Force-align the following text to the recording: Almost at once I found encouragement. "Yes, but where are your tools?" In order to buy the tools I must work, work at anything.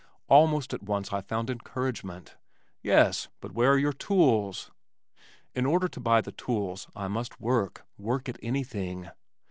Almost 0.29 0.73
at 0.73 0.81
once 0.81 1.13
I 1.13 1.21
found 1.21 1.51
encouragement. 1.51 2.35
"Yes, 2.81 3.27
but 3.39 3.51
where 3.51 3.73
are 3.73 3.77
your 3.77 3.93
tools?" 3.93 4.71
In 5.53 5.67
order 5.67 5.87
to 5.89 5.99
buy 5.99 6.21
the 6.21 6.31
tools 6.31 6.87
I 6.95 7.07
must 7.07 7.39
work, 7.39 7.85
work 7.99 8.27
at 8.27 8.39
anything. 8.41 9.09